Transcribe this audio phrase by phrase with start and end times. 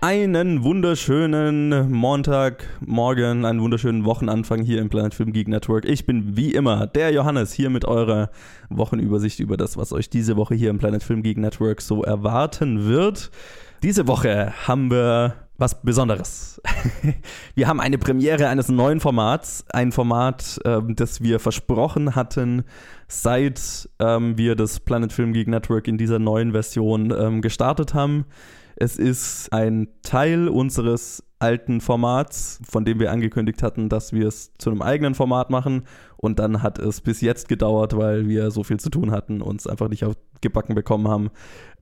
[0.00, 5.84] Einen wunderschönen Montagmorgen, einen wunderschönen Wochenanfang hier im Planet Film Geek Network.
[5.86, 8.30] Ich bin wie immer der Johannes hier mit eurer
[8.70, 12.86] Wochenübersicht über das, was euch diese Woche hier im Planet Film Geek Network so erwarten
[12.86, 13.32] wird.
[13.82, 16.62] Diese Woche haben wir was Besonderes.
[17.56, 22.62] wir haben eine Premiere eines neuen Formats, ein Format, ähm, das wir versprochen hatten,
[23.08, 28.26] seit ähm, wir das Planet Film Geek Network in dieser neuen Version ähm, gestartet haben.
[28.80, 34.52] Es ist ein Teil unseres alten Formats, von dem wir angekündigt hatten, dass wir es
[34.58, 35.84] zu einem eigenen Format machen.
[36.16, 39.66] Und dann hat es bis jetzt gedauert, weil wir so viel zu tun hatten, uns
[39.68, 40.04] einfach nicht
[40.40, 41.30] gebacken bekommen haben.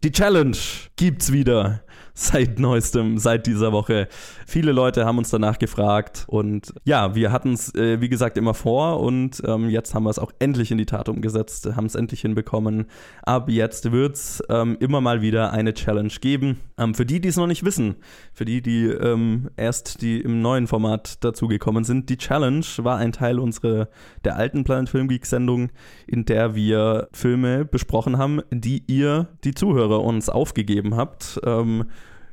[0.05, 0.57] Die Challenge
[0.97, 1.81] gibt's wieder
[2.15, 4.09] seit neuestem, seit dieser Woche.
[4.47, 8.55] Viele Leute haben uns danach gefragt und ja, wir hatten es, äh, wie gesagt, immer
[8.55, 11.95] vor und ähm, jetzt haben wir es auch endlich in die Tat umgesetzt, haben es
[11.95, 12.87] endlich hinbekommen.
[13.23, 16.59] Ab jetzt wird es ähm, immer mal wieder eine Challenge geben.
[16.79, 17.97] Ähm, für die, die es noch nicht wissen,
[18.33, 23.13] für die, die ähm, erst die im neuen Format dazugekommen sind, die Challenge war ein
[23.13, 23.89] Teil unserer
[24.25, 25.71] der alten Planet Film Geek Sendung,
[26.07, 31.41] in der wir Filme besprochen haben, die ihr, die Zuhörer, uns aufgegeben habt.
[31.45, 31.85] Ähm,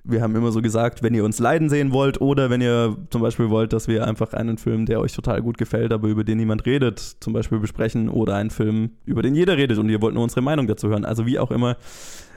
[0.06, 3.22] wir haben immer so gesagt, wenn ihr uns leiden sehen wollt oder wenn ihr zum
[3.22, 6.38] Beispiel wollt, dass wir einfach einen Film, der euch total gut gefällt, aber über den
[6.38, 10.14] niemand redet, zum Beispiel besprechen oder einen Film, über den jeder redet und ihr wollt
[10.14, 11.06] nur unsere Meinung dazu hören.
[11.06, 11.78] Also wie auch immer.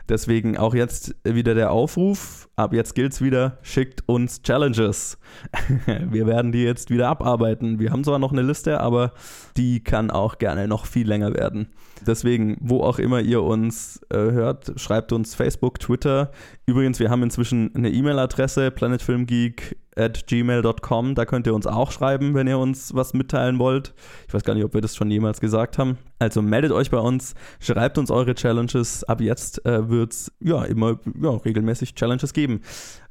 [0.08, 2.48] Deswegen auch jetzt wieder der Aufruf.
[2.54, 5.18] Ab jetzt gilt's wieder, schickt uns Challenges.
[5.86, 7.78] Wir werden die jetzt wieder abarbeiten.
[7.78, 9.12] Wir haben zwar noch eine Liste, aber
[9.56, 11.68] die kann auch gerne noch viel länger werden.
[12.06, 16.30] Deswegen, wo auch immer ihr uns äh, hört, schreibt uns Facebook, Twitter.
[16.66, 21.14] Übrigens, wir haben inzwischen eine E-Mail-Adresse, planetfilmgeek at gmail.com.
[21.14, 23.94] Da könnt ihr uns auch schreiben, wenn ihr uns was mitteilen wollt.
[24.28, 25.98] Ich weiß gar nicht, ob wir das schon jemals gesagt haben.
[26.18, 29.04] Also meldet euch bei uns, schreibt uns eure Challenges.
[29.04, 32.60] Ab jetzt äh, wird es ja immer ja, regelmäßig Challenges geben.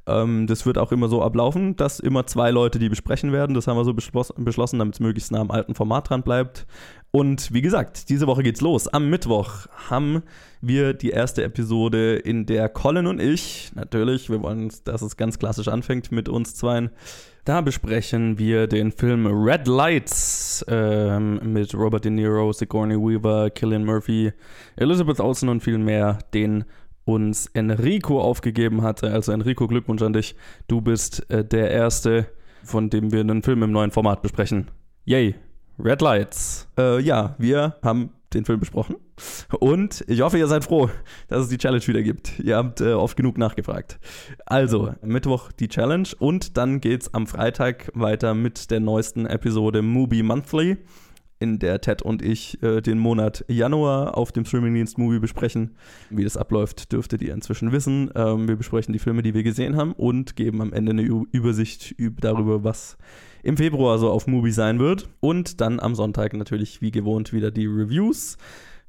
[0.07, 3.53] Ähm, das wird auch immer so ablaufen, dass immer zwei Leute die besprechen werden.
[3.53, 6.65] Das haben wir so beschlossen, damit es möglichst nah am alten Format dran bleibt.
[7.11, 8.87] Und wie gesagt, diese Woche geht's los.
[8.87, 10.23] Am Mittwoch haben
[10.59, 15.39] wir die erste Episode, in der Colin und ich, natürlich, wir wollen, dass es ganz
[15.39, 16.89] klassisch anfängt mit uns zweien,
[17.45, 23.85] da besprechen wir den Film Red Lights ähm, mit Robert De Niro, Sigourney Weaver, Killian
[23.85, 24.33] Murphy,
[24.75, 26.65] Elizabeth Olsen und viel mehr, den
[27.05, 29.11] uns Enrico aufgegeben hatte.
[29.11, 30.35] Also Enrico, Glückwunsch an dich.
[30.67, 32.27] Du bist äh, der Erste,
[32.63, 34.69] von dem wir einen Film im neuen Format besprechen.
[35.05, 35.35] Yay!
[35.77, 36.67] Red Lights.
[36.77, 38.95] Äh, ja, wir haben den Film besprochen.
[39.59, 40.89] Und ich hoffe, ihr seid froh,
[41.27, 42.39] dass es die Challenge wieder gibt.
[42.39, 43.99] Ihr habt äh, oft genug nachgefragt.
[44.45, 50.23] Also, Mittwoch die Challenge und dann geht's am Freitag weiter mit der neuesten Episode Movie
[50.23, 50.77] Monthly
[51.39, 55.75] in der Ted und ich äh, den Monat Januar auf dem Streamingdienst Movie besprechen.
[56.09, 58.09] Wie das abläuft, dürftet ihr inzwischen wissen.
[58.15, 61.95] Ähm, wir besprechen die Filme, die wir gesehen haben und geben am Ende eine Übersicht
[62.19, 62.97] darüber, was
[63.43, 65.09] im Februar so auf Movie sein wird.
[65.19, 68.37] Und dann am Sonntag natürlich wie gewohnt wieder die Reviews.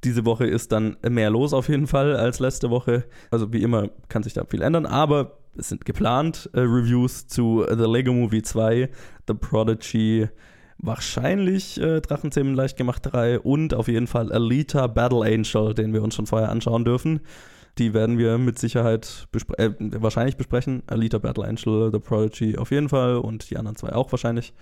[0.05, 3.05] Diese Woche ist dann mehr los auf jeden Fall als letzte Woche.
[3.31, 7.65] Also wie immer kann sich da viel ändern, aber es sind geplant äh, Reviews zu
[7.69, 8.91] The Lego Movie 2,
[9.27, 10.28] The Prodigy,
[10.78, 16.03] wahrscheinlich äh, Drachenzähmen leicht gemacht 3 und auf jeden Fall Alita Battle Angel, den wir
[16.03, 17.20] uns schon vorher anschauen dürfen.
[17.78, 20.82] Die werden wir mit Sicherheit bespre äh, wahrscheinlich besprechen.
[20.86, 24.54] Alita Battle Angel, The Prodigy auf jeden Fall und die anderen zwei auch wahrscheinlich.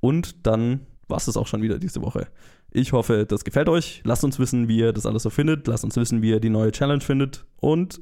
[0.00, 2.28] Und dann war es auch schon wieder diese Woche.
[2.70, 4.02] Ich hoffe, das gefällt euch.
[4.04, 5.66] Lasst uns wissen, wie ihr das alles so findet.
[5.66, 7.46] Lasst uns wissen, wie ihr die neue Challenge findet.
[7.56, 8.00] Und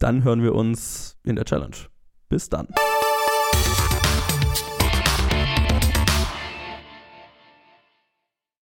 [0.00, 1.76] dann hören wir uns in der Challenge.
[2.28, 2.66] Bis dann.